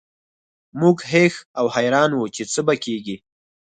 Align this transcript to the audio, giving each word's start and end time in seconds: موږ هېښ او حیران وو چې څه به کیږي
موږ 0.79 0.97
هېښ 1.11 1.35
او 1.59 1.65
حیران 1.75 2.11
وو 2.13 2.25
چې 2.35 2.43
څه 2.53 2.61
به 2.67 2.75
کیږي 2.83 3.15